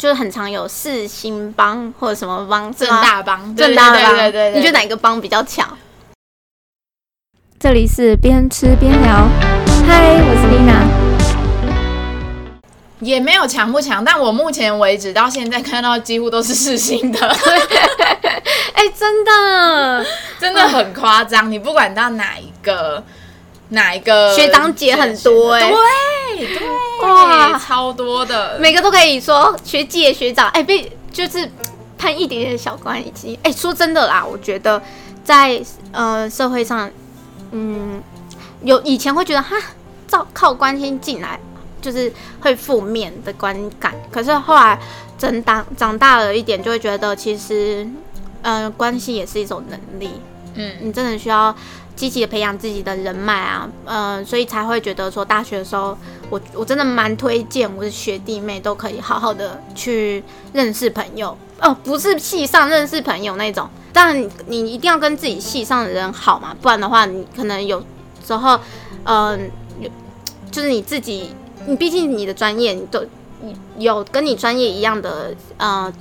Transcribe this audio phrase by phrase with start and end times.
[0.00, 5.76] 就是很常有四星帮或者什么帮，正大帮，正大帮，对对对，你觉得哪个帮比较强？
[7.58, 9.28] 这里是边吃边聊，
[9.86, 10.88] 嗨，我是丽娜。
[13.00, 17.18] 也没有强不强，但我目前为止到现在看到几乎都是四星的。
[18.72, 20.06] 哎、欸，真的，
[20.40, 21.52] 真的很夸张。
[21.52, 23.04] 你不管到哪一个。
[23.70, 24.34] 哪一个？
[24.34, 25.72] 学长姐很多哎、欸，
[26.36, 26.68] 对对。
[27.02, 30.48] 哇，超多的，每个都可以说学姐学长。
[30.50, 31.50] 哎，被、欸、就是
[31.96, 33.50] 攀一点点小关系哎。
[33.50, 34.80] 说真的啦，我觉得
[35.24, 35.60] 在
[35.92, 36.90] 呃社会上，
[37.52, 38.02] 嗯，
[38.62, 39.56] 有以前会觉得哈，
[40.06, 41.38] 照靠关心进来
[41.80, 44.78] 就是会负面的观感，可是后来
[45.16, 47.88] 真当长大了一点，就会觉得其实
[48.42, 50.10] 呃关系也是一种能力，
[50.54, 51.54] 嗯，你真的需要。
[52.00, 55.94] 积极的培养自己的人脉啊，嗯、呃，所以才会觉得说大学的时候，
[56.30, 67.84] 我我真的蛮推荐我的学弟妹都可以好好的去认识朋友哦，不是系上认识朋友那种，但你你一定要跟自己系上的人好嘛，不然的话，你可能有
[68.26, 68.58] 时候，
[69.04, 69.38] 嗯、呃，
[69.80, 69.90] 有
[70.50, 71.34] 就是你自己，
[71.66, 73.04] 你毕竟你的专业，你都
[73.76, 75.92] 有跟你专业一样的呃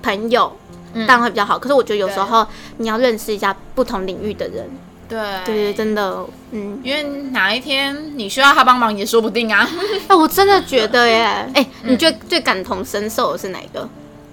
[0.00, 0.52] 朋友，
[0.94, 1.58] 当然会比较好。
[1.58, 4.70] 嗯、可是我觉得有时候你要认识一下不同领域的人。
[5.14, 9.68] 对对，真的，嗯，因为哪一天你需要他帮忙也说不定啊。
[10.08, 13.88] 哎， 我真的觉得耶， 哎，你觉得最感同身受的是哪一个？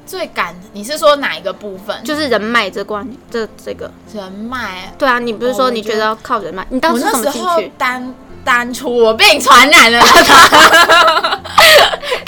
[0.05, 1.95] 最感，你是说哪一个部分？
[2.03, 4.93] 就是人脉这关，这这个人脉。
[4.97, 6.65] 对啊，你不是说你觉得要靠人脉？
[6.69, 7.71] 你当时什么兴趣？
[7.77, 10.03] 单单出，我被你传染了。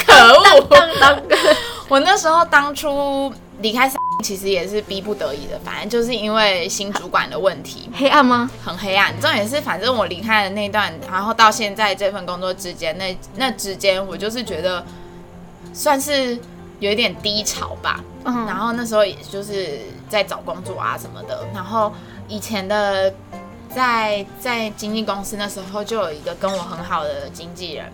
[0.05, 0.69] 可恶！
[1.89, 3.91] 我那时候当初离开。
[4.21, 7.89] 其实也是逼不得已的，反正就是因为新主管的问题。
[7.93, 8.49] 黑暗吗？
[8.63, 9.11] 很黑暗。
[9.19, 14.85] 重点是，反正我离开的那段，然后到现在这份工作之间，那那之间，我就是觉得
[15.73, 16.39] 算是
[16.79, 18.01] 有一点低潮吧。
[18.23, 18.45] 嗯。
[18.45, 21.45] 然后那时候也就是在找工作啊什么的。
[21.53, 21.91] 然后
[22.29, 23.13] 以前的
[23.75, 27.91] 在在经纪公司那时候，就有一个跟我很好的经纪人。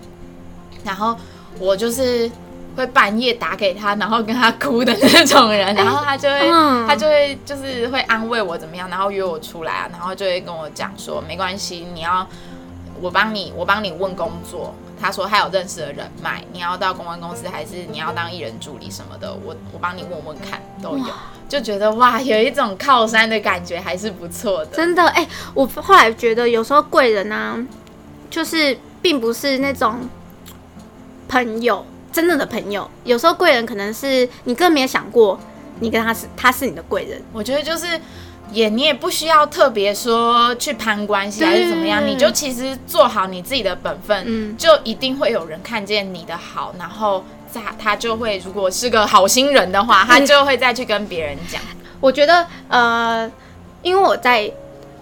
[0.84, 1.18] 然后
[1.58, 2.30] 我就是。
[2.76, 6.50] 会半夜打给他，然后跟他哭的那种人， 然后他就会，
[6.88, 12.28] 他就会就是会安慰我怎么样，然后约我出来啊，然后就会跟我讲说没关系，你要
[13.02, 14.74] 我帮你，我帮你问工作。
[15.02, 21.06] 他说他有认识的人脉，你要到公关公司还是你要当艺人助理什么的，我我帮你问问看，都有。
[21.48, 24.76] 就觉得哇，有一种靠山的感觉，还是不错的。
[24.76, 27.58] 真的哎，我后来觉得有时候贵人啊，
[28.30, 30.02] 就是并不是那种
[31.30, 31.86] 朋友。
[32.12, 35.40] 真正的朋友，有时候贵人可能是你根本没有想过，
[35.80, 37.22] 你跟他是他是你的贵人。
[37.32, 38.00] 我觉得就是
[38.52, 51.62] 也你也不需要特别说去攀关系还是怎么样，你就其实做好你自己的本分，嗯，就一定会有人看见你的好，然后在他就会如果是个好心人的话，他就会再去跟别人讲。
[52.02, 53.32] 我觉得呃，
[53.84, 54.52] 因为我在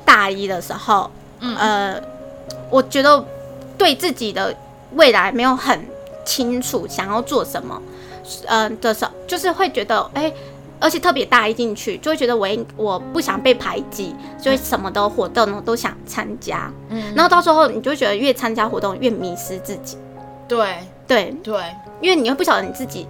[0.03, 2.01] 大一的时候，嗯呃，
[2.69, 3.23] 我觉得
[3.77, 4.53] 对自己的
[4.93, 5.85] 未来没有很。
[6.27, 7.81] 清楚想要做什么，
[8.47, 10.33] 嗯、呃、的时候，就是会觉得哎、欸，
[10.79, 19.97] 而且特别大一进去，就会觉得我我不想被排挤，就会什么的活动呢都想参加，嗯，然后到时候你就会觉得越参加活动越迷失自己，
[20.47, 20.75] 对。
[21.07, 21.33] 对。
[21.41, 21.55] 对，
[22.01, 23.07] 因为你会不晓得你自己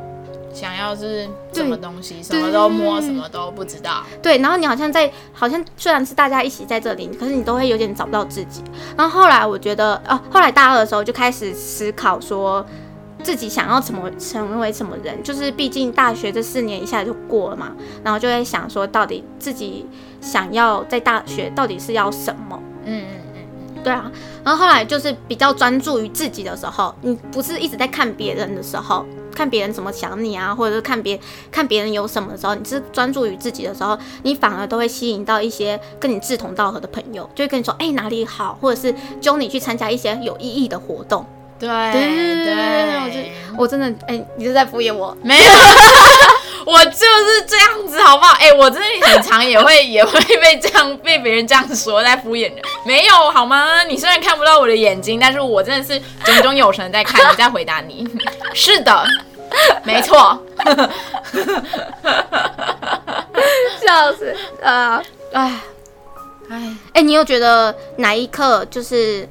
[0.54, 8.62] 想要是什么东西，什么都摸，什么都不知道，对，然后你好像在好像虽然是大家一起在这里，可是你都会有点找不到自己，
[8.96, 12.64] 然后后来我觉得哦、啊，后来大二的时候就开始思考说。
[13.28, 19.86] 自己想要怎么成为什么人，就是毕竟大学这四年一下就过了嘛，然后就会想说，到底自己
[20.22, 22.58] 想要在大学到底是要什么？
[22.86, 23.44] 嗯嗯
[23.76, 24.10] 嗯，对啊。
[24.46, 29.06] 然后后来就是比较专注于自己的时候，你不是一直在看别人的时候，
[29.36, 31.20] 看别人怎么想你啊，或者是看别
[31.52, 41.26] 看别人有什么的时候，你是专注于自己的时候，你反而都会吸引到一些跟你志同道合的朋友，就会跟你说，哎，哪里好，或者是揪你去参加一些有意义的活动。
[41.60, 42.54] 对对，对
[43.04, 43.20] 我就
[43.58, 45.18] 我真的哎、你是在敷衍我？
[45.24, 45.44] 没有，
[46.66, 48.34] 我就是这样子，好不好？
[48.40, 52.62] 哎、我真的很常也会也会被这样被别人这样子说，在敷衍人。
[52.86, 53.84] 没有好吗？
[53.84, 58.08] 你虽然看不到我的眼睛，但是我真的是炯炯有神在看你，在回答你。
[58.54, 59.06] 是的，
[59.84, 60.40] 没错。
[63.86, 65.02] 笑死啊！
[65.34, 65.60] 哎
[66.50, 69.28] 哎哎，你有觉得哪一刻就是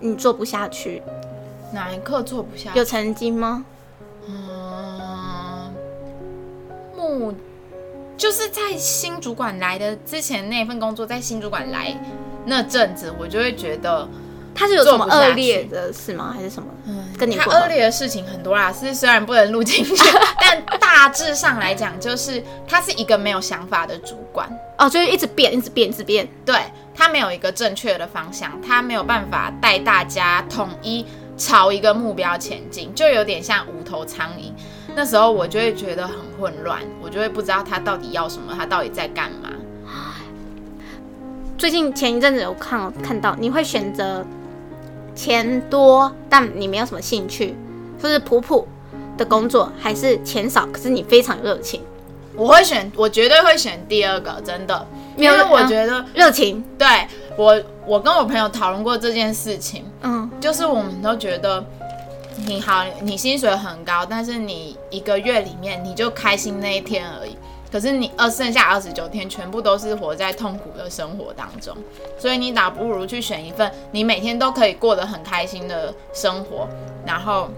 [0.00, 1.02] 你做不下去？
[1.72, 2.78] 哪一刻做不下去？
[2.78, 3.64] 有曾经吗？
[4.28, 5.74] 嗯，
[6.96, 7.34] 目
[8.16, 11.96] 就是在新主管来的之前那份工作，在新主管来
[12.44, 14.06] 那阵子，我就会觉得
[14.54, 16.32] 他是有什么恶劣的事吗？
[16.36, 16.68] 还是什么？
[16.86, 19.94] 嗯，跟你他恶劣的事情很多啦，是虽然不能录进去，
[20.40, 24.46] 但大致上来讲，就是他是一个没有想法的主管
[24.76, 26.28] 哦，就是一直变，一直变，一直变。
[26.44, 26.56] 对，
[26.94, 31.06] 他没有一个正确的方向，他没有办法带大家统一
[31.40, 34.52] 朝一个目标前进，就有点像无头苍蝇。
[34.94, 39.48] 那时候我就会觉得很混乱，我就会不知道他到底要什么，他到底在干嘛。
[41.56, 44.22] 最近前一阵子有看看到，你会选择
[45.14, 47.54] 钱多但你没有什么兴趣，
[48.02, 48.68] 就是普普
[49.16, 51.80] 的工作，还是钱少可是你非常热情？
[52.36, 54.86] 我会选，我绝对会选第二个，真的，
[55.16, 56.64] 因为我觉得热情。
[56.78, 56.86] 对，
[57.36, 61.64] 我，我跟我朋友讨论过这件事情，嗯，就是我们都觉得
[62.46, 67.36] 你好，你薪水很高，但是你一个月里面你就开心那一天而已。
[67.72, 71.72] 可是你二剩下二十九天全部都是活在痛苦的生活当中，
[72.18, 76.68] 所以你倒不如去选一份你每天都可以过得很开心的生活，
[77.06, 77.48] 然后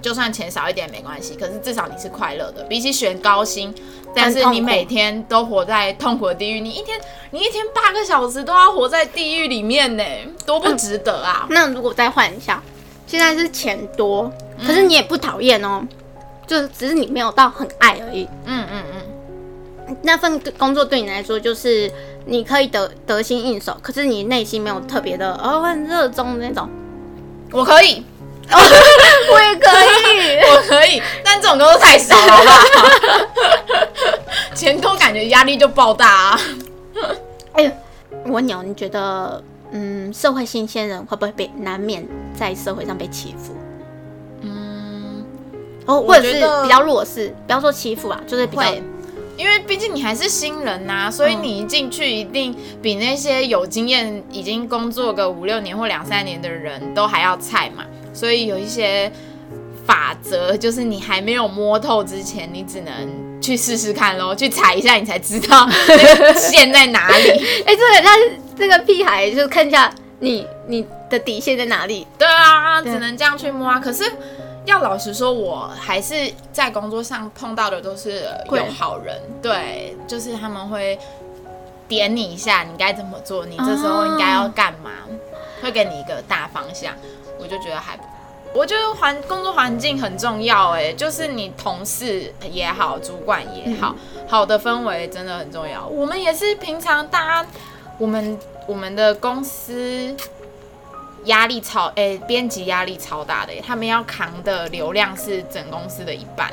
[0.00, 2.64] 就算钱少一点没关系，可是至少你是快乐的。
[2.64, 3.72] 比起选高薪，
[4.14, 6.98] 但是你每天都活在痛苦的地狱，你一天
[7.30, 10.04] 你一天八个小时都要活在地狱里面呢，
[10.44, 11.46] 多不值得啊！
[11.48, 12.62] 嗯，那如果再换一下，
[13.06, 14.30] 现在是钱多，
[14.66, 15.82] 可是你也不讨厌哦，
[16.46, 18.28] 就只是你没有到很爱而已。
[18.44, 19.96] 嗯嗯嗯。
[20.02, 21.90] 那份工作对你来说，就是
[22.24, 26.68] 你可以得得心应手，可是你内心没有特别的哦很热衷的那种。
[27.50, 28.02] 我可以，
[28.50, 28.58] 哦、
[29.32, 29.70] 我也可
[30.18, 32.88] 以，我可以，但这种工作太少了，好不好？
[34.54, 36.40] 钱多感觉压力就爆大啊！
[37.54, 37.70] 哎呦，
[38.26, 42.06] 我问你觉得嗯，社会新鲜人会不会被难免
[42.38, 43.54] 在社会上被欺负？
[44.42, 45.24] 嗯，
[45.86, 48.64] 哦，或者是比较弱势，不要说欺负啊，就是比较。
[49.34, 57.82] 因为毕竟你还是新人呐、啊，所以你一进去一定比那些有经验、已经工作个五六年或两三年的人都还要菜嘛。
[58.12, 59.10] 所以有一些
[59.86, 65.68] 法则，就是你还没有摸透之前，你只能去试试看喽，去踩一下，你才知道
[66.36, 67.30] 线在哪里。
[67.66, 72.06] 哎、欸，这个那这个屁孩，就看一下你你的底线在哪里。
[72.18, 73.78] 对啊，只能这样去摸啊。
[73.78, 74.04] 可是。
[74.64, 76.14] 要老实说，我还是
[76.52, 80.96] 在工作上碰到的都是有好人，对，就是他们会
[81.88, 84.90] 点你一下，你该怎么做，你这时候应该要干嘛，
[85.60, 86.94] 会给你一个大方向，
[87.42, 88.04] 我就觉得还不，
[88.54, 93.94] 我觉得环工作环境很重要，哎，就是你同事也好，主管也好，
[94.28, 95.86] 好的氛围真的很重要。
[95.86, 97.48] 我们也是平常大家，
[97.98, 100.16] 我们我们的公司。
[101.26, 106.52] 压力超哎，编辑压力超大的，他们要扛的流量是整公司的一半，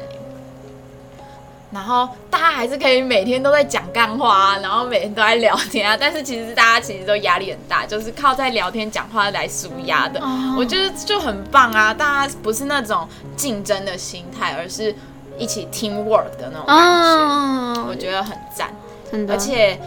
[1.71, 10.21] 然后大家还是可以每天都在讲干话啊，然后每天都在聊天啊，但是其实大家其实都压力很大，就是靠在聊天讲话来舒压的。
[10.57, 14.94] 我觉得就很棒啊，大家不是那种竞争的心态，而是
[15.38, 18.74] 一起 team work 的那种感觉，我觉得很赞，
[19.12, 19.33] 真的。
[19.33, 19.80] 而且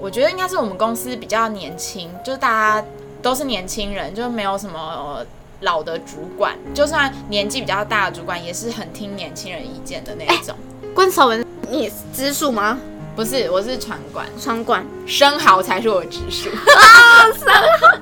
[0.00, 2.48] 我觉得应该是我们公司比较年轻，就是大
[2.80, 2.86] 家。
[3.22, 5.24] 都是年轻人，就没有什么
[5.60, 10.56] 老的主管，就算年纪比较大的主管，也是很听年轻人意见的那一种。
[10.94, 12.78] 关韶文，你直属吗？
[13.14, 16.48] 不是，我是船管，传管，生蚝才是我直属。
[16.50, 17.98] 啊，生蚝！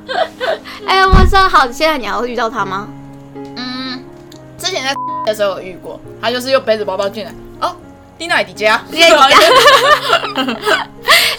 [0.87, 2.89] 哎，我生蚝，现在你还会遇到他吗？
[3.35, 4.05] 嗯，
[4.59, 4.95] 之前在
[5.27, 7.35] 的时候有遇过，他就是又背着包包进来。
[7.61, 7.75] 哦，
[8.19, 10.57] 丽娜迪迦，丽娜迪迦。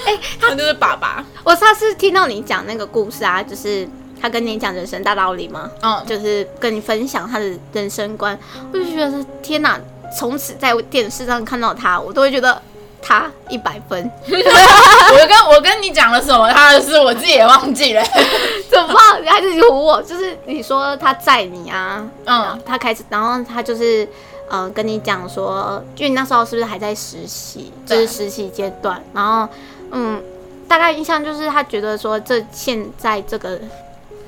[0.06, 1.24] 哎，他就是爸爸。
[1.44, 3.88] 我上次听到你讲那个故事啊，就是
[4.22, 8.38] 他跟你讲人生大道理嘛，嗯，就是跟你分享他的人生观，
[8.72, 9.80] 我就觉得天哪！
[10.18, 12.62] 从此在电视上看到他，我都会觉得
[13.02, 14.12] 他一百分。
[14.28, 16.52] 我跟我跟你讲了什么？
[16.52, 18.04] 他的事我自己也忘记了，
[18.70, 19.24] 怎么办？
[19.24, 20.02] 你还是唬我？
[20.04, 24.08] 就是你说他载你啊，嗯，他开始，然后他就是
[24.50, 27.72] 呃跟你讲说，因为那时候是不是还在实习？
[27.86, 29.48] 就是实习阶段，然后。
[29.94, 30.24] 嗯，
[30.70, 33.60] 大概印象就是他觉得说，这现在这个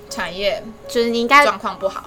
[0.09, 2.03] 产业就是你应该状况不好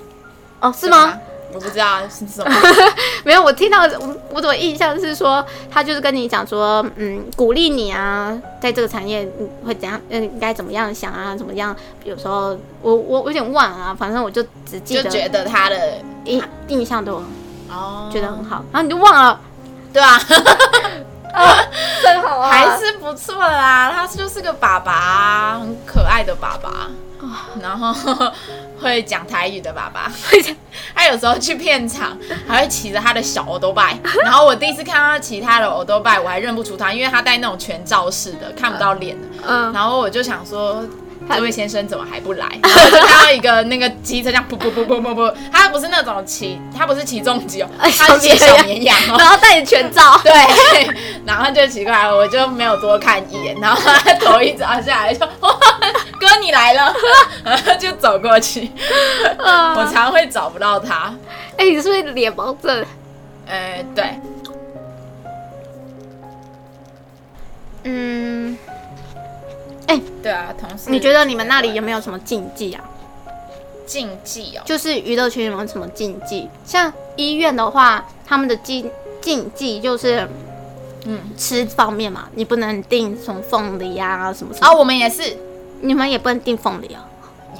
[0.60, 1.06] 哦，是吗？
[1.06, 1.20] 吗？
[1.52, 2.50] 我不知道是什么，
[3.24, 9.26] 没有，我听到我我的印象是说，他就是跟你讲说，嗯，鼓励你啊，在这个产业
[9.64, 11.74] 会怎样，嗯，应该怎么样想啊，怎么样？
[12.04, 17.22] 有时候我我有点忘了啊，反正我就只记得就觉得他的印印象都
[17.70, 19.40] 哦，觉得很好，然后你就忘了，
[19.92, 20.08] 对吧？
[20.16, 20.20] 啊，
[22.02, 23.92] 真好啊，还是不错啦。
[23.94, 26.88] 他就是个爸爸，很可爱的爸爸，
[27.60, 27.94] 然后
[28.80, 30.10] 会讲台语的爸爸。
[30.94, 32.16] 他有时候去片场，
[32.46, 33.98] 还会骑着他的小欧多拜。
[34.24, 39.26] 然后我第一次看到他骑他的欧多拜，我还认不出他，因为他戴那种全罩式的，看不到脸的。
[39.46, 40.82] 嗯，然后我就想说，
[41.34, 42.46] 这位先生怎么还不来？
[42.62, 50.32] 然后就看到一个那个机车这样噗噗噗噗噗噗，他不是那种骑，他不是骑重机哦，他是骑小绵羊哦，然后戴着全罩， 对，
[51.26, 55.50] 然后就奇怪了，我就没有多看一眼，然后他头一砸下来说：“哇，
[56.20, 56.94] 哥你来了。”
[57.44, 58.70] 然后就走过去，
[59.38, 61.14] 我常会找不到他。
[61.56, 62.84] 哎，你是不是脸盲症？
[63.46, 64.04] 呃，对。
[67.88, 68.58] 嗯，
[69.86, 72.82] 哎、欸，对啊，同事，你觉得你们那里有没有什么禁忌啊？
[73.86, 76.48] 禁忌哦，就是娱乐圈有没有什么禁忌？
[76.64, 78.90] 像医院的话，他们的禁
[79.20, 80.28] 禁忌就是，
[81.04, 84.66] 嗯，吃方面嘛，你不能订什么凤梨啊，什么什么。
[84.66, 85.36] 啊，我们也是，
[85.82, 87.06] 你们也不能订凤梨啊，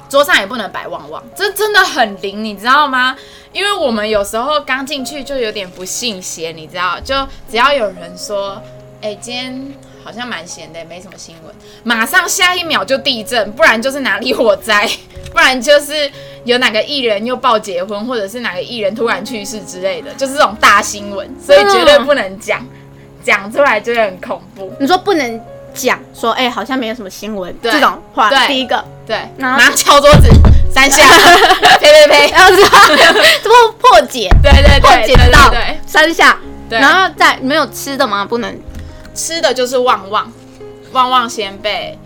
[0.09, 3.15] 桌上也不能摆旺旺，这真的很灵，你知道吗？
[3.53, 7.15] 因为我们有时候刚进去就有点不信邪，你知道，就
[7.49, 8.61] 只要有人说，
[9.01, 9.73] 哎、欸，今天。
[10.07, 11.53] 好像蛮闲的，没什么新闻。
[11.83, 14.89] 马上下一秒就地震，不然就是哪里火灾，
[15.33, 16.09] 不然就是
[16.45, 22.65] 有哪个艺人又报结婚，或者是哪个艺人突然去世之类的，就是这种大新闻，所以绝对不能讲，
[23.21, 24.73] 讲出来就会很恐怖。
[24.79, 25.41] 你说不能
[25.73, 28.29] 讲，说哎、欸，好像没有什么新闻这种话。
[28.29, 30.29] 对，第一个，对，然后敲桌子
[30.71, 31.03] 三下，
[31.81, 32.49] 呸 呸呸，然后
[33.43, 35.53] 这么破解， 对对对，破解得到
[35.85, 38.23] 三下，然后再没有吃的吗？
[38.23, 38.57] 不能。
[39.17, 40.31] 吃的就是旺旺，
[40.93, 41.97] 旺旺仙贝、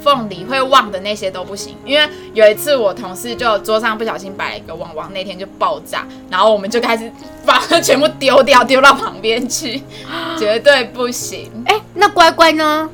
[0.00, 7.10] 凤梨会旺的那些都不行，因为有一次我同事就桌上不小心摆了一个旺旺，那天就爆炸，然后我们就开始
[7.44, 9.82] 把它全部丢掉，丢到旁边去，
[10.38, 11.50] 绝对不行。
[11.66, 12.88] 哎、欸，那乖乖呢？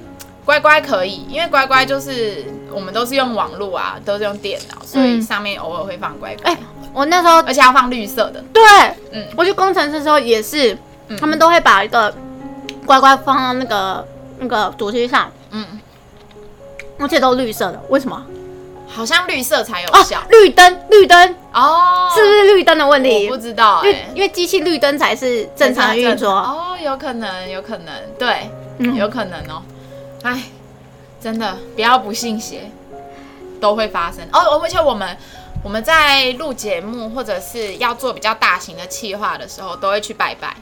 [0.44, 6.50] 乖乖可以，因为乖乖就是我们都是用网络啊，都是用电脑，所以上面偶尔会放乖乖。
[6.50, 6.62] 哎、嗯欸，
[6.94, 8.42] 我那时候而且要放绿色的。
[8.52, 8.62] 对，
[9.12, 10.76] 嗯，我去工程师的时候也是，
[11.08, 12.12] 嗯、他们都会把一个。
[12.90, 14.04] 乖乖放到那个
[14.40, 15.64] 那个主机上，嗯，
[16.98, 18.20] 而且都绿色的，为什么？
[18.88, 20.18] 好像绿色才有效。
[20.18, 23.28] 啊、绿灯，绿灯哦，是不是绿灯的问题？
[23.30, 26.32] 我不知道、欸，因因为机器绿灯才是正常的运作。
[26.32, 29.62] 哦，有可能，有可能，对，嗯、有可能哦。
[30.24, 30.42] 哎，
[31.22, 32.72] 真的不要不信邪，
[33.60, 34.58] 都会发生哦。
[34.60, 35.16] 而且我们
[35.62, 40.56] 我们在录节目或者是要做比较大型的企划的时候，都会去拜拜。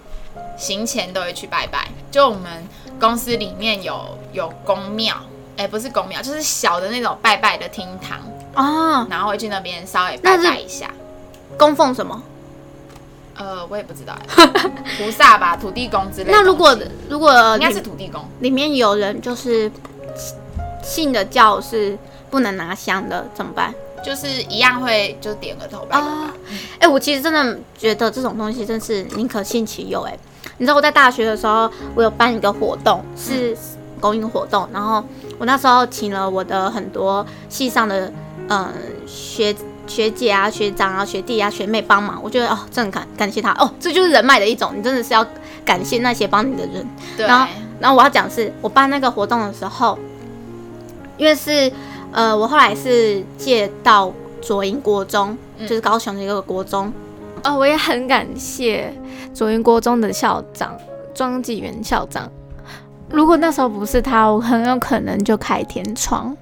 [0.57, 2.67] 行前都会去拜拜，就我们
[3.01, 5.15] 公司里面有有公庙，
[5.57, 8.19] 哎、欸，不是公庙，就是小的那种拜拜的厅堂
[8.55, 10.91] 啊，然后会去那边稍微拜拜一下，
[11.57, 12.23] 供奉什么？
[13.37, 14.17] 呃，我也不知道，
[14.99, 16.33] 菩萨吧，土地公之类的。
[16.33, 16.77] 那如果
[17.09, 19.71] 如果应该是土地公，里面有人就是
[20.83, 21.97] 信的教是
[22.31, 23.73] 不能拿香的，怎么办？
[24.03, 25.99] 就是一样会就点个头吧。
[25.99, 26.35] 啊，
[26.75, 30.03] 哎、欸，我其实真的觉得这种东西真是宁可信其有。
[30.03, 30.17] 哎，
[30.59, 33.57] 你知道我在大学的时候，我有办一个活动，是
[34.01, 35.05] 公益活动，然后
[35.39, 38.13] 我那时候请了我的很多系上的
[38.49, 38.69] 嗯
[39.07, 39.55] 学
[39.87, 42.21] 学姐啊、学长啊、学弟啊、学妹帮忙。
[42.23, 45.27] 我觉得哦，真的感感谢他哦，这就是人脉的一种，你真的是要
[45.65, 46.87] 感谢那些帮你的人。
[47.17, 47.27] 对。
[47.27, 47.47] 然后，
[47.81, 49.99] 然后我要讲是，我办那个活动的时候，
[51.17, 51.71] 因为是。
[52.13, 56.93] 呃，我后来是借到左营国中，嗯，就是高雄的一个国中。
[57.45, 58.93] 哦，我也很感谢
[59.33, 60.77] 左营国中的校长
[61.15, 62.31] 庄纪元校长。
[63.11, 66.37] 如果那时候不是他，我很有可能就开天窗。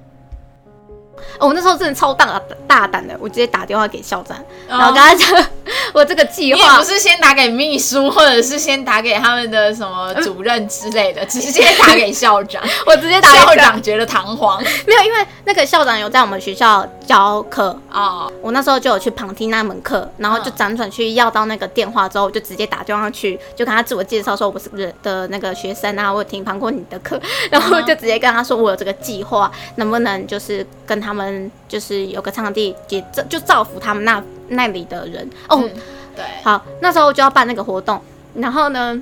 [1.39, 5.45] 我那时候真的超大大胆的，我直接打电话给校长，然后跟他讲
[5.93, 6.77] 我这个计划。
[6.77, 12.61] 不是先打给秘书，或者是先打给他们的什么主任之类的，直接打给校长。
[12.85, 14.61] 我直接打给校长，觉得堂皇。
[14.85, 18.23] 没有，因为那个校长有在我们学校教课啊。
[18.23, 18.31] Oh.
[18.41, 27.19] 我那时候就有去旁听那门课，然后就辗转去要到那个电话之后，我就直接打电话去，就跟他自我介绍说，我是不是的那个学生啊，我有听旁过你的课，
[27.49, 31.27] 然后就直接跟他说我有这个计划，能不能就是跟他们。
[31.27, 35.59] 嗯，就是有个场地，也造就造福他们那那里的人哦。
[35.61, 35.69] 嗯，
[36.15, 38.01] 对，好，那时候就要办那个活动，
[38.35, 38.97] 然后呢，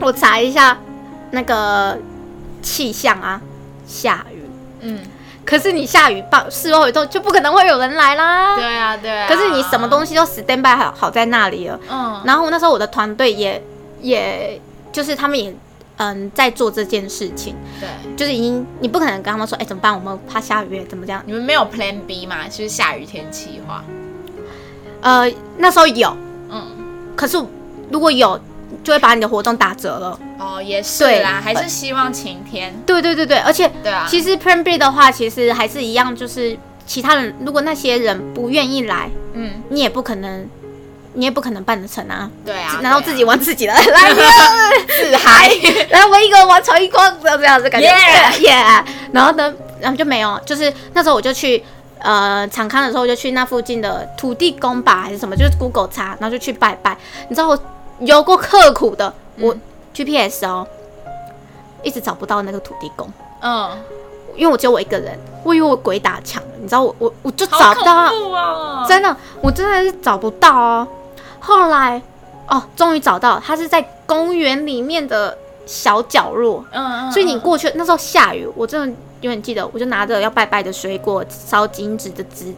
[0.00, 0.76] 我查一下
[1.30, 1.96] 那个
[2.60, 3.40] 气象啊，
[3.86, 4.42] 下雨，
[4.80, 4.98] 嗯，
[5.44, 8.56] 可是你下雨报事后以后就不可能会有人来啦。
[8.56, 9.28] 对啊，对啊。
[9.28, 12.20] 可是你什么东西都 stand by 好好在那里了，嗯。
[12.24, 13.62] 然后那时候我的团队也
[14.00, 15.54] 也就是他们也。
[16.02, 19.94] 嗯，在做这件事情，对，就是已经你不可能跟他们说，哎、欸，怎么办？
[19.94, 21.22] 我们怕下雨，怎么这样？
[21.26, 22.48] 你们没有 Plan B 吗？
[22.48, 23.84] 就是下雨天气话。
[25.00, 26.16] 呃，那时候有，
[26.50, 26.66] 嗯，
[27.14, 27.40] 可是
[27.92, 28.36] 如果有，
[28.82, 30.18] 就会把你的活动打折了。
[30.40, 32.74] 哦，也是对啦，还是希望晴天。
[32.84, 40.48] 对对对对，而且对啊，其实 Plan B 的话，其实还是一样，就是其他人如果那些人不愿意来，嗯，你也不可能。
[41.14, 42.30] 你也不可能办得成啊！
[42.44, 43.80] 对啊，然后自己玩自己的， 来
[44.86, 45.50] 自嗨，
[45.90, 48.84] 然后我一个人玩超一光，这样子感觉，耶耶。
[49.12, 51.62] 然后呢，然后就没有，就是那时候我就去
[51.98, 56.96] 呃场勘的时候，我就去那附近的土地公吧，还是什么，就是 Google 查，然后就去拜拜。
[57.28, 57.58] 你知道我
[58.00, 59.56] 有过刻苦的，嗯、我
[59.94, 60.66] GPS 哦，
[61.82, 63.12] 一直找不到那个土地公。
[63.42, 63.70] 嗯，
[64.34, 70.88] 因为我只有我一个人，我以为我鬼打墙，你知道我我我就找不到，哦、真的，我真的是找不到哦。
[71.42, 72.00] 后来
[72.46, 76.64] 哦，终于找到，它是在公园里面的小角落。
[76.70, 78.86] 嗯，所以你过去那时候下雨，我真的
[79.22, 82.54] 永远记得，我就拿着要拜拜的水果、烧金纸的纸、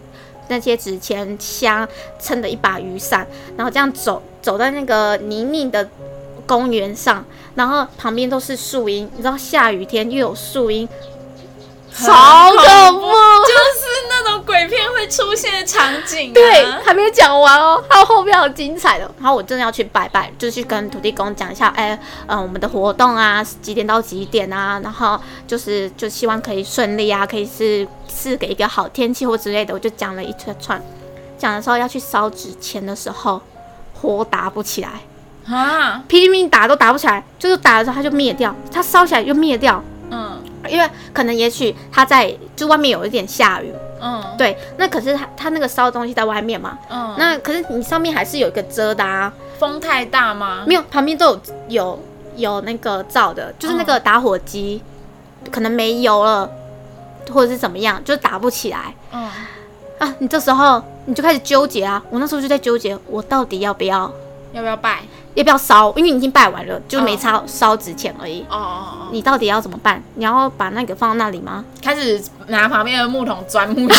[0.49, 1.89] 那些纸钱箱，
[2.21, 3.27] 撑着一把雨伞，
[3.57, 5.89] 然后这样走走在那个泥泞的
[6.47, 7.25] 公园上，
[7.55, 10.87] 然后旁边都是树荫，你知道下雨天又有树荫。
[11.95, 16.35] 超恐怖，就是那种鬼片会出现的场景、啊。
[16.35, 19.09] 对，还没有讲完哦，还有后面好精彩的。
[19.19, 21.95] 然后我真的要去拜拜，就去跟土地公讲一下，哎，
[22.27, 24.81] 嗯、呃，我们的活动啊，几点到几点啊？
[24.83, 29.73] 然后就是就希望可以顺利啊，可以是是给一个好天气或之类的。
[29.73, 30.83] 我就讲了一串串，
[31.39, 33.41] 讲的时候要去烧纸钱的时候，
[33.95, 34.91] 火打不起来
[35.55, 39.83] 啊，拼命打都打不起来，就是打的时候它就灭掉，它烧起来又灭掉。
[40.69, 50.65] 因为可能也许他在就外面有一点下雨，嗯，对，那可是他他那个烧东西在外面嘛，嗯，那可是你上面还是有一个遮的啊，风太大吗？
[50.67, 52.01] 没有，旁边都有有
[52.37, 54.83] 有那个罩的，就是那个打火机，
[55.45, 56.51] 嗯，可能没油了，
[57.33, 59.29] 或者是怎么样，就打不起来，嗯，
[59.99, 64.11] 啊，你这时候你就开始纠结啊，我那时候就在纠结，我到底要不要
[64.53, 65.01] 要不要拜？
[65.35, 65.93] 要不要烧？
[65.97, 68.41] 因为你已经拜完了，就没烧烧纸钱而已。
[68.49, 69.09] 哦哦哦！
[69.11, 70.03] 你到底要怎么办？
[70.15, 71.65] 你要把那个放到那里吗？
[71.83, 73.95] 开始拿旁边的木桶钻木头。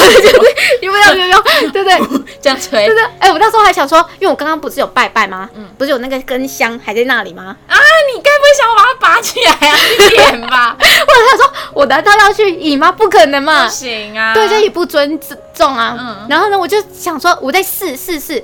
[0.82, 1.12] 有没有？
[1.12, 1.42] 有没有？
[1.72, 2.24] 对不对？
[2.42, 2.86] 这样吹。
[2.86, 3.04] 对对。
[3.20, 5.50] 哎，我那时候还想说，因为我刚刚不是有拜拜吗？
[5.56, 5.68] 嗯。
[5.78, 7.56] 不是有那个根香还在那里吗？
[7.68, 7.76] 啊！
[8.16, 9.78] 你该不会想我把它拔起来啊？
[10.10, 10.78] 点吧。
[10.80, 12.92] 或者他说，我难道要去引吗？
[12.92, 13.66] 不可能嘛。
[13.66, 14.34] 不行啊。
[14.34, 15.20] 对，就也不尊
[15.54, 15.98] 重啊。
[16.00, 16.28] 嗯。
[16.30, 18.42] 然后呢，我就想说，我在试试试，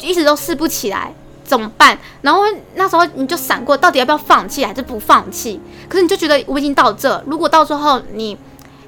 [0.00, 1.12] 一直都试不起来。
[1.48, 1.98] 怎么办？
[2.20, 2.42] 然后
[2.74, 5.58] 那时候你就闪过，到底要不要放弃还是不放弃？
[5.88, 8.36] 可是你就觉得我已经到这，如果到最后你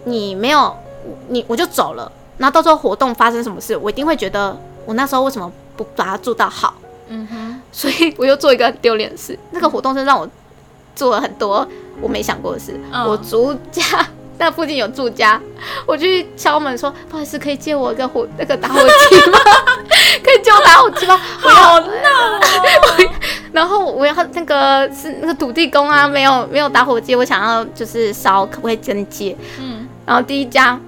[0.04, 0.76] 你没有
[1.28, 6.74] 你我就走了，然后到时候活动发生什么事，我一定会觉得我那时候为什么不把它做到好？
[7.08, 9.36] 嗯哼，所以我又做一个很丢脸的事。
[9.52, 10.28] 那个活动是让我
[10.94, 11.66] 做了很多
[12.00, 13.82] 我没想过的事，嗯、我逐家。
[14.38, 15.38] 那附近有住家，
[15.84, 19.38] 我去敲门说：“不好意思，可以借我一个火那个打火机吗？
[20.30, 23.10] 可以借我打火机吗？” 好闹哦！
[23.52, 29.36] 然后我要那个是那个土地公啊，没有没有打火机，我想要就是烧，可不可以真借？
[29.58, 29.88] 嗯。
[30.06, 30.78] 然后第一家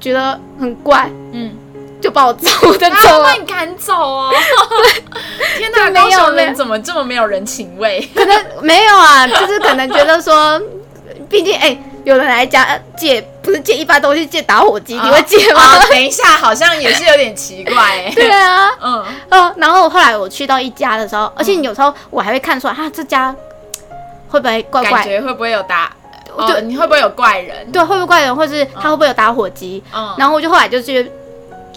[0.00, 1.54] 觉得很怪，嗯，
[2.00, 4.32] 就把我走的走了，把你赶走哦。
[5.58, 8.08] 天哪，高雄人怎么这么没有人情味？
[8.14, 10.60] 可能没有啊，就是可能觉得说，
[11.28, 11.60] 毕竟哎。
[11.68, 12.66] 欸有人来家
[12.96, 15.60] 借，不是借一般东西，借打火机，你会借吗？
[15.76, 15.86] 哦？
[15.90, 18.12] 等一下，好像也是有点奇怪哎。
[18.16, 23.34] 对啊，嗯嗯，然后后来我去到一家的时候，而且有时候我还会看出来，哈，这家
[24.30, 24.90] 会不会怪怪？
[24.90, 25.92] 感觉会不会有打？
[26.46, 27.70] 对，你会不会有怪人？
[27.70, 29.84] 对，会不会怪人，或是他会不会有打火机？
[29.94, 31.12] 嗯，然后我就后来就去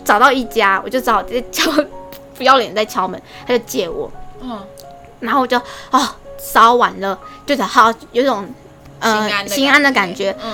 [0.05, 1.69] 找到一家，我就只好直接敲，
[2.37, 4.57] 不要脸在敲门，他就借我，嗯，
[5.19, 5.57] 然后我就
[5.91, 6.07] 哦
[6.39, 8.47] 烧完了，就是好有种。
[9.01, 10.53] 呃，心安的感觉，嗯，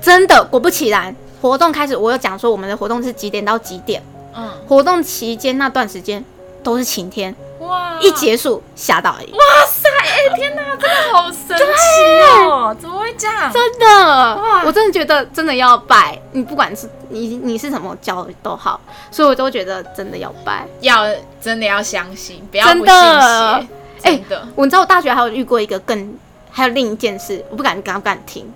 [0.00, 4.02] 真的，果不其然，活动开始，我有讲说我们的活动是几点到几点，
[4.36, 6.24] 嗯，活动期间那段时间
[6.62, 13.52] 都是晴天，哇，一结束下大雨，哇塞，哎、欸， 天哪，真的好神奇哦，怎么会这样？
[13.52, 21.06] 真的，哇，我真的觉得真的要拜，你不管是你你是什么教都好，所以我都觉得真的要拜，要
[21.42, 23.66] 真的要相信，不要不信邪，哎，
[24.02, 26.14] 真的，欸、我知道我大学还有遇过一个更。
[26.52, 28.52] 还有另一件事，我不敢，敢不敢听，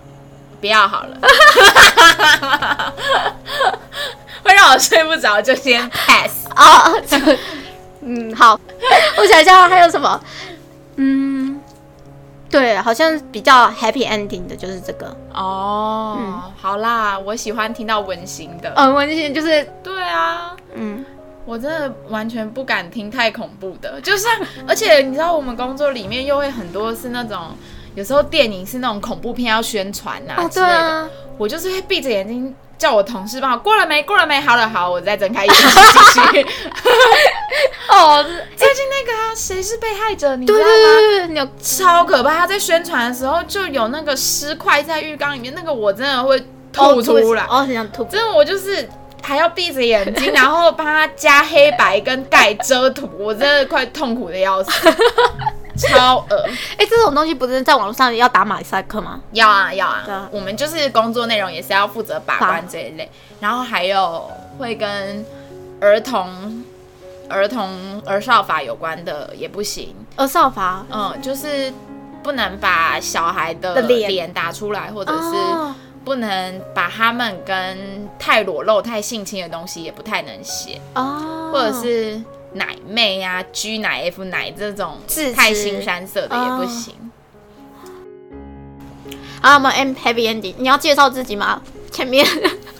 [0.59, 1.17] 不要好了，
[4.43, 6.91] 会让我睡不着，就先 pass 啊。
[8.01, 8.59] 嗯，好，
[9.17, 10.19] 我想一下还有什么，
[10.97, 11.59] 嗯，
[12.49, 15.15] 对，好像比较 happy ending 的就是这个。
[15.33, 16.17] 哦。
[16.19, 21.03] 嗯，好啦，我喜欢听到温馨的，嗯，温馨就是对啊，嗯，
[21.45, 24.27] 我真的完全不敢听太恐怖的，就是，
[24.67, 27.55] 而且你知道，我们工作里面又会很多是那种。
[27.95, 36.45] 有时候电影是那种恐怖片要宣传啊之类的，啊、我就是会闭着眼睛叫我同事帮我过了没过了没，好了好，我再睁开眼睛继续。
[37.89, 38.23] 哦，
[38.57, 40.35] 最近那个啊，谁是被害者？
[40.35, 40.65] 你知道吗？
[40.65, 42.39] 对对对，有超可怕！
[42.39, 46.37] 他在宣传的时候就有那个尸块在浴缸里面，那个我真的会
[46.73, 48.03] 吐出来，哦，很想吐。
[48.05, 48.87] 真的，我就是
[49.21, 54.71] 还要闭着眼睛， 然后帮他加黑白跟盖遮图，我真的快痛苦的要死。
[55.77, 56.35] 超恶。
[56.47, 59.21] 哎、 欸，这种东西不是在网络上要打马赛克吗？
[59.31, 60.03] 要啊，要啊。
[60.07, 63.09] 啊我们就是工作内容也是要负责把关这一类，
[63.39, 65.25] 然后还有会跟
[65.79, 66.63] 儿童、
[67.29, 69.95] 儿童儿少法有关的也不行。
[70.15, 71.73] 儿少法，嗯，就是
[72.23, 82.21] 不能把小孩的脸打出来，或者是不能把他们跟太裸露、太性侵的东西也不太能写哦，或者是。
[82.55, 84.99] 奶妹呀、啊、G 奶、F 奶这种
[85.35, 86.93] 太新山色的也不行。
[89.41, 91.61] 好，我们 M Happy Ending，你要介绍自己吗？
[91.91, 92.25] 前面，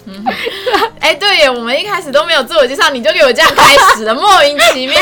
[1.00, 5.00] 哎、欸，对耶，我们一开始都没有自我介绍，你就给我这样开始了，莫名其妙。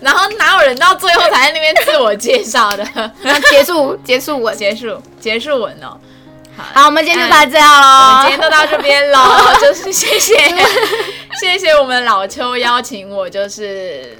[0.00, 2.84] 然后哪有人到最后才在那边自我介绍的？
[3.50, 5.96] 结束，结束文， 结束，结束文哦。
[6.56, 7.86] 好，好，我们今天就到这样喽。
[7.86, 10.34] 我们今天就到这边喽，就是谢谢，
[11.40, 14.16] 谢谢我们老邱邀请我，就是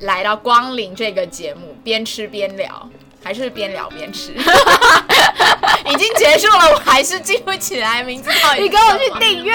[0.00, 2.88] 来到光临这个节目，边吃边聊，
[3.22, 4.32] 还是边聊边吃？
[5.86, 8.30] 已经结束了，我还是记不起来名字。
[8.58, 9.54] 你跟我去订阅，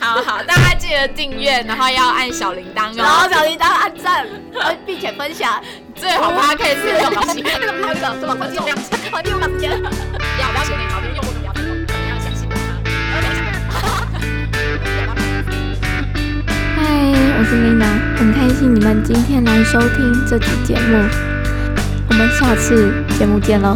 [0.00, 4.26] 好好，大家记得订阅，然后要按小铃铛哦，然后小铃铛按赞，
[4.84, 5.62] 并且分享，
[5.94, 10.98] 最好把它可以吃这种东西，这么好的，这么好的，这样子，好，第五个时间，要不要写那个？
[16.88, 16.94] 嗨
[17.38, 20.96] 我是 Lina，很开心你们今天来收听这期节目，
[22.08, 23.74] 我们下次节目见喽。